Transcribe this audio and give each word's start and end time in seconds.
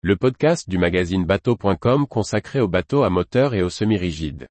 le 0.00 0.14
podcast 0.14 0.70
du 0.70 0.78
magazine 0.78 1.24
bateau.com 1.24 2.06
consacré 2.06 2.60
aux 2.60 2.68
bateaux 2.68 3.02
à 3.02 3.10
moteur 3.10 3.52
et 3.54 3.62
aux 3.62 3.68
semi-rigides. 3.68 4.46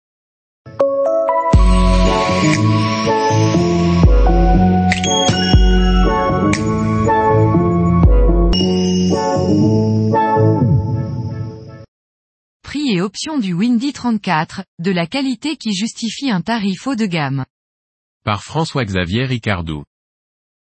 Prix 12.61 12.89
et 12.89 13.02
options 13.02 13.38
du 13.38 13.54
Windy 13.54 13.93
34, 13.93 14.66
de 14.79 14.91
la 14.91 15.07
qualité 15.07 15.55
qui 15.55 15.73
justifie 15.73 16.29
un 16.29 16.41
tarif 16.41 16.86
haut 16.88 16.95
de 16.95 17.05
gamme. 17.05 17.45
Par 18.25 18.43
François-Xavier 18.43 19.23
Ricardou. 19.23 19.86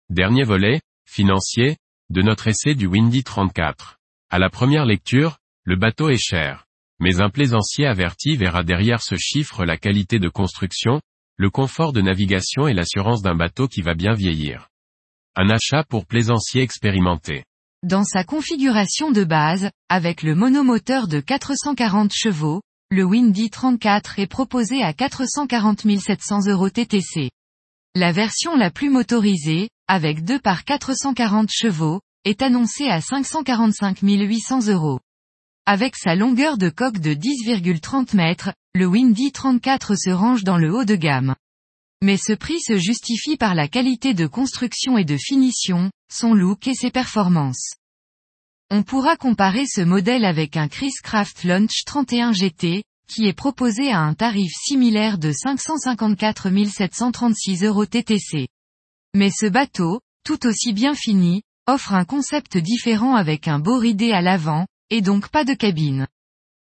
Dernier 0.10 0.44
volet, 0.44 0.82
financier, 1.05 1.78
de 2.10 2.21
notre 2.21 2.50
essai 2.50 2.76
du 2.76 2.88
Windy 2.88 3.23
34. 3.23 3.95
À 4.30 4.39
la 4.39 4.50
première 4.50 4.86
lecture, 4.86 5.38
le 5.64 5.76
bateau 5.76 6.10
est 6.10 6.18
cher. 6.18 6.66
Mais 7.00 7.21
un 7.21 7.29
plaisancier 7.29 7.86
averti 7.86 8.38
verra 8.38 8.64
derrière 8.64 9.01
ce 9.01 9.15
chiffre 9.15 9.65
la 9.65 9.78
qualité 9.78 10.18
de 10.18 10.29
construction, 10.29 11.01
le 11.38 11.50
confort 11.50 11.93
de 11.93 12.01
navigation 12.01 12.68
et 12.68 12.74
l'assurance 12.74 13.21
d'un 13.21 13.36
bateau 13.36 13.68
qui 13.68 13.82
va 13.82 13.93
bien 13.93 14.14
vieillir. 14.14 14.70
Un 15.36 15.50
achat 15.50 15.84
pour 15.84 16.06
plaisancier 16.06 16.61
expérimenté. 16.61 17.43
Dans 17.84 18.04
sa 18.04 18.24
configuration 18.24 19.11
de 19.11 19.24
base, 19.24 19.70
avec 19.89 20.24
le 20.24 20.34
monomoteur 20.34 21.07
de 21.07 21.20
440 21.20 22.12
chevaux, 22.14 22.62
le 22.89 23.04
Windy 23.04 23.50
34 23.50 24.20
est 24.20 24.28
proposé 24.28 24.82
à 24.82 24.93
440 24.93 25.82
700 26.00 26.48
euros 26.48 26.70
TTC. 26.70 27.29
La 27.93 28.12
version 28.12 28.56
la 28.56 28.71
plus 28.71 28.89
motorisée, 28.89 29.70
avec 29.87 30.23
2 30.23 30.39
par 30.39 30.64
440 30.64 31.50
chevaux, 31.51 32.02
est 32.25 32.42
annoncée 32.42 32.89
à 32.89 33.02
545 33.02 34.00
800 34.02 34.67
euros. 34.67 35.00
Avec 35.67 35.95
sa 35.95 36.16
longueur 36.16 36.58
de 36.58 36.70
coque 36.70 37.00
de 37.00 37.14
10,30 37.14 38.16
mètres, 38.16 38.52
le 38.73 38.86
Windy 38.86 39.31
34 39.31 39.95
se 39.95 40.09
range 40.09 40.44
dans 40.44 40.58
le 40.58 40.73
haut 40.73 40.86
de 40.86 40.96
gamme. 40.96 41.36
Mais 42.03 42.18
ce 42.18 42.34
prix 42.34 42.59
se 42.59 42.78
justifie 42.78 43.38
par 43.38 43.56
la 43.56 43.68
qualité 43.68 44.14
de 44.14 44.28
construction 44.28 44.98
et 44.98 45.06
de 45.06 45.18
finition, 45.18 45.92
son 46.12 46.34
look 46.34 46.68
et 46.68 46.73
ses 46.73 46.92
performances. 46.92 47.73
On 48.70 48.84
pourra 48.84 49.16
comparer 49.16 49.66
ce 49.68 49.81
modèle 49.81 50.26
avec 50.26 50.58
un 50.58 50.68
Chris 50.68 50.94
Craft 51.03 51.44
Launch 51.44 51.84
31 51.86 52.34
GT, 52.34 52.84
qui 53.08 53.28
est 53.28 53.34
proposé 53.34 53.92
à 53.92 54.00
un 54.00 54.16
tarif 54.16 54.52
similaire 54.52 55.18
de 55.18 55.31
554 55.31 56.50
736 56.68 57.64
euros 57.64 57.86
TTC. 57.86 58.48
Mais 59.16 59.30
ce 59.30 59.46
bateau, 59.46 60.02
tout 60.23 60.46
aussi 60.48 60.73
bien 60.73 60.96
fini, 60.96 61.44
offre 61.68 61.94
un 61.94 62.06
concept 62.06 62.58
différent 62.58 63.16
avec 63.16 63.48
un 63.48 63.60
beau 63.60 63.78
ridé 63.78 64.12
à 64.12 64.22
l'avant, 64.22 64.68
et 64.90 65.02
donc 65.02 65.30
pas 65.30 65.46
de 65.46 65.54
cabine. 65.54 66.08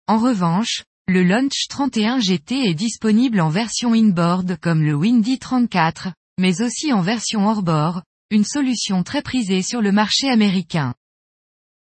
En 0.08 0.18
revanche, 0.18 0.84
le 1.08 1.24
Launch 1.24 1.68
31 1.70 2.20
GT 2.20 2.70
est 2.70 2.74
disponible 2.74 3.42
en 3.42 3.50
version 3.50 3.94
inboard 3.94 4.58
comme 4.60 4.84
le 4.84 4.94
Windy 4.94 5.40
34, 5.40 6.10
mais 6.40 6.62
aussi 6.62 6.94
en 6.94 7.02
version 7.02 7.48
hors-bord, 7.48 8.04
une 8.30 8.44
solution 8.44 9.04
très 9.04 9.22
prisée 9.22 9.64
sur 9.64 9.82
le 9.82 9.92
marché 9.92 10.30
américain. 10.30 10.94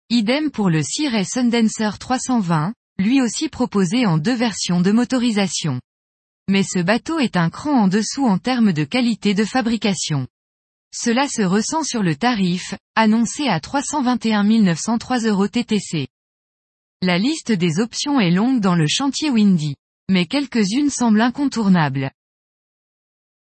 Idem 0.09 0.49
pour 0.49 0.69
le 0.69 0.81
Sea 0.81 1.23
Sundancer 1.23 1.99
320, 1.99 2.73
lui 2.97 3.21
aussi 3.21 3.49
proposé 3.49 4.05
en 4.05 4.17
deux 4.17 4.33
versions 4.33 4.81
de 4.81 4.91
motorisation. 4.91 5.79
Mais 6.49 6.63
ce 6.63 6.79
bateau 6.79 7.19
est 7.19 7.37
un 7.37 7.51
cran 7.51 7.83
en 7.83 7.87
dessous 7.87 8.25
en 8.25 8.39
termes 8.39 8.73
de 8.73 8.83
qualité 8.83 9.35
de 9.35 9.45
fabrication. 9.45 10.27
Cela 10.93 11.27
se 11.27 11.41
ressent 11.41 11.83
sur 11.83 12.03
le 12.03 12.15
tarif, 12.15 12.73
annoncé 12.95 13.47
à 13.47 13.59
321 13.59 14.43
903 14.43 15.19
euros 15.19 15.47
TTC. 15.47 16.07
La 17.01 17.17
liste 17.17 17.51
des 17.51 17.79
options 17.79 18.19
est 18.19 18.31
longue 18.31 18.59
dans 18.59 18.75
le 18.75 18.87
chantier 18.87 19.29
Windy. 19.29 19.75
Mais 20.09 20.25
quelques-unes 20.25 20.89
semblent 20.89 21.21
incontournables. 21.21 22.11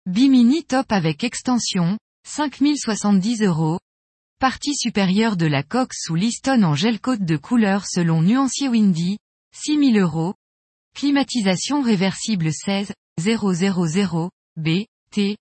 Bimini 0.05 0.65
top 0.65 0.91
avec 0.91 1.23
extension, 1.23 1.97
5070 2.27 3.43
euros. 3.43 3.79
Partie 4.39 4.75
supérieure 4.75 5.37
de 5.37 5.45
la 5.45 5.63
coque 5.63 5.93
sous 5.93 6.15
liston 6.15 6.63
en 6.63 6.75
gel 6.75 6.99
coat 6.99 7.17
de 7.17 7.37
couleur 7.37 7.85
selon 7.87 8.21
nuancier 8.21 8.67
Windy, 8.67 9.17
6000 9.55 9.97
euros. 9.97 10.33
Climatisation 10.93 11.81
réversible 11.81 12.51
16, 12.51 12.91
000, 13.17 14.29
B, 14.57 14.69
T, 15.11 15.37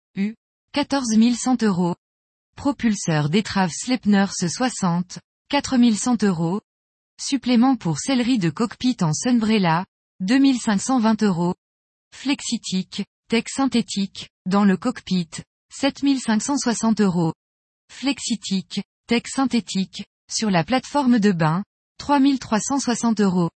14100 0.73 1.65
euros. 1.65 1.97
Propulseur 2.55 3.29
d'étrave 3.29 3.73
Sleipners 3.73 4.31
60, 4.49 5.19
4100 5.49 6.23
euros. 6.23 6.61
Supplément 7.21 7.75
pour 7.75 7.99
sellerie 7.99 8.39
de 8.39 8.51
cockpit 8.51 8.97
en 9.01 9.13
Sunbrella, 9.13 9.85
2520 10.21 11.25
euros. 11.25 11.57
Flexitique, 12.15 13.05
tech 13.29 13.47
synthétique, 13.49 14.31
dans 14.47 14.65
le 14.65 14.77
cockpit, 14.77 15.31
7560 15.73 17.01
euros. 17.01 17.35
Flexitique, 17.93 18.85
tech 19.09 19.25
synthétique, 19.27 20.05
sur 20.31 20.51
la 20.51 20.63
plateforme 20.63 21.19
de 21.19 21.33
bain, 21.33 21.65
3360 21.99 23.21
euros. 23.21 23.51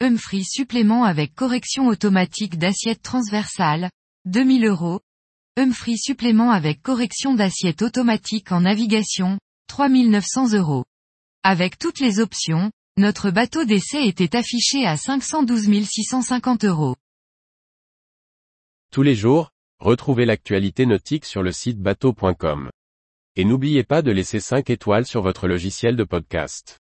Humphrey 0.00 0.44
supplément 0.44 1.02
avec 1.02 1.34
correction 1.34 1.88
automatique 1.88 2.56
d'assiette 2.56 3.02
transversale, 3.02 3.90
2000 4.26 4.66
euros. 4.66 5.00
Humphrey 5.58 5.96
supplément 5.96 6.50
avec 6.50 6.80
correction 6.80 7.34
d'assiette 7.34 7.82
automatique 7.82 8.52
en 8.52 8.62
navigation, 8.62 9.38
3900 9.66 10.54
euros. 10.54 10.84
Avec 11.42 11.78
toutes 11.78 12.00
les 12.00 12.20
options, 12.20 12.70
notre 12.96 13.30
bateau 13.30 13.66
d'essai 13.66 14.06
était 14.06 14.34
affiché 14.34 14.86
à 14.86 14.96
512 14.96 15.84
650 15.84 16.64
euros. 16.64 16.96
Tous 18.90 19.02
les 19.02 19.14
jours, 19.14 19.50
retrouvez 19.78 20.24
l'actualité 20.24 20.86
nautique 20.86 21.26
sur 21.26 21.42
le 21.42 21.52
site 21.52 21.78
bateau.com. 21.78 22.70
Et 23.36 23.44
n'oubliez 23.44 23.84
pas 23.84 24.00
de 24.00 24.10
laisser 24.10 24.40
5 24.40 24.70
étoiles 24.70 25.06
sur 25.06 25.20
votre 25.20 25.48
logiciel 25.48 25.96
de 25.96 26.04
podcast. 26.04 26.81